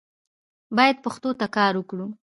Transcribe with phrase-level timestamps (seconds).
[0.77, 2.07] باید پښتو ته کار وکړو